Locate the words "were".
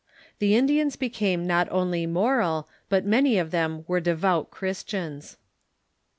3.87-3.99